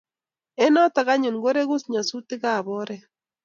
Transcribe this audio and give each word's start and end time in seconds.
eng 0.63 0.71
notok 0.75 1.07
anyun 1.13 1.37
koregu 1.43 1.75
nyasutik 1.91 2.43
ab 2.55 2.65
oret 2.79 3.03